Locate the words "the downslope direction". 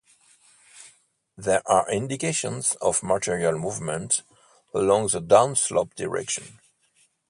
5.09-6.59